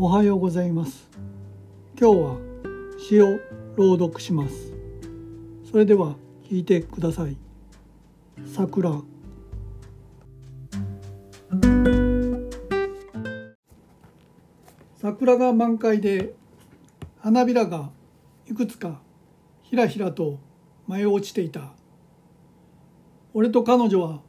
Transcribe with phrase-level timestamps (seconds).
[0.00, 1.08] おはようございます。
[2.00, 2.36] 今日は
[3.00, 3.40] 詩を
[3.74, 4.72] 朗読します。
[5.68, 6.14] それでは
[6.48, 7.36] 聞いてください。
[8.46, 9.02] 桜
[14.98, 16.32] 桜が満開で
[17.18, 17.90] 花びらが
[18.48, 19.00] いくつか
[19.64, 20.38] ひらひらと
[20.86, 21.72] 舞い落ちていた。
[23.34, 24.20] 俺と彼女は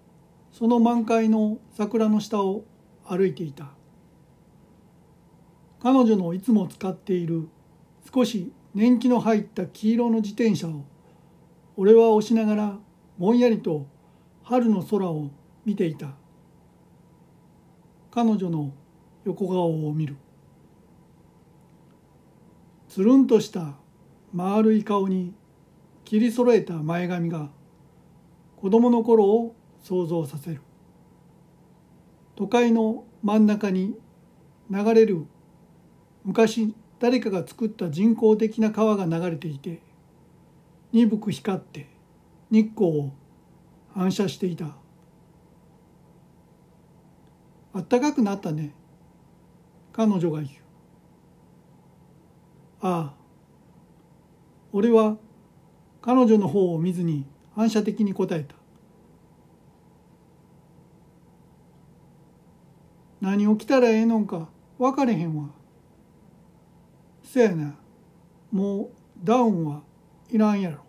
[0.51, 2.63] その満開の桜の下を
[3.05, 3.78] 歩いていた。
[5.81, 7.47] 彼女のいつも使っている
[8.13, 10.83] 少し年季の入った黄色の自転車を
[11.77, 12.77] 俺は押しながら
[13.17, 13.87] ぼんやりと
[14.43, 15.29] 春の空を
[15.65, 16.09] 見ていた。
[18.11, 18.73] 彼女の
[19.23, 20.17] 横顔を見る。
[22.87, 23.75] つるんとした
[24.33, 25.33] 丸い顔に
[26.03, 27.49] 切り揃えた前髪が
[28.57, 30.61] 子供の頃を想像させる。
[32.35, 33.95] 都会の真ん中に
[34.69, 35.25] 流れる
[36.29, 39.81] 昔誰かが作った人工的な川が流れていて
[40.93, 41.87] 鈍く光って
[42.51, 43.13] 日光を
[43.95, 44.75] 反射していた。
[47.73, 48.75] あったかくなったね。
[49.91, 50.49] 彼女が言う。
[52.81, 53.13] ああ。
[54.71, 55.17] 俺は
[55.99, 58.53] 彼女の方を見ずに反射的に答えた。
[63.19, 65.58] 何を着たらええのんか分かれへんわ。
[67.31, 67.75] せやな
[68.51, 68.89] もう
[69.23, 69.83] ダウンは
[70.31, 70.79] いらんやろ。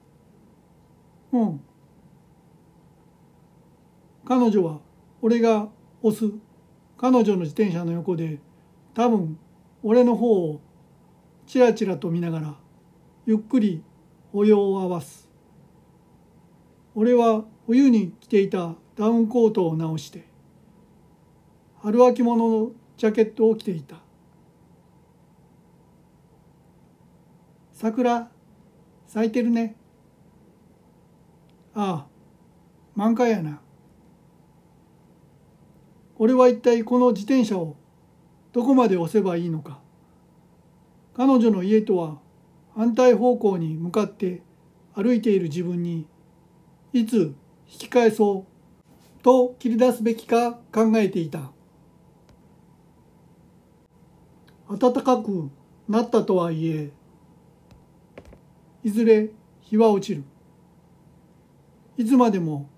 [1.33, 1.61] うん。
[4.25, 4.81] 彼女は
[5.21, 5.69] 俺が
[6.01, 6.33] 押す。
[6.97, 8.39] 彼女の自転車の横で
[8.95, 9.39] 多分
[9.83, 10.63] 俺の方を
[11.47, 12.55] ちらちらと見ながら
[13.27, 13.83] ゆっくり
[14.33, 15.29] 歩様を合わす。
[16.95, 20.25] 俺は冬に着ていたダウンコートを直して
[21.83, 23.97] 春秋物のジャケットを着ていた。
[27.81, 28.31] 桜
[29.07, 29.75] 咲いてるね。
[31.75, 32.07] ああ
[32.95, 33.63] 満開やな。
[36.19, 37.77] 俺は一体この自転車を
[38.53, 39.81] どこまで押せばいいのか。
[41.15, 42.19] 彼女の家とは
[42.77, 44.43] 反対方向に向かって
[44.93, 46.07] 歩いている自分に
[46.93, 47.35] いつ
[47.67, 51.51] 引き返そうと切り出すべきか考えていた。
[54.69, 55.49] 暖かく
[55.89, 56.93] なったとはいえ
[58.83, 59.31] いずれ
[59.61, 60.25] 日は落ちる。
[61.97, 62.69] いつまでも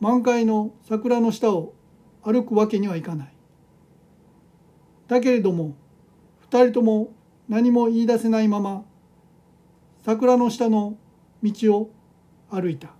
[0.00, 1.74] 満開の桜の下を
[2.22, 3.32] 歩くわけにはいかない。
[5.08, 5.74] だけれども
[6.40, 7.12] 二人とも
[7.48, 8.84] 何も言い出せないまま
[10.04, 10.96] 桜の下の
[11.42, 11.90] 道を
[12.50, 12.95] 歩いた。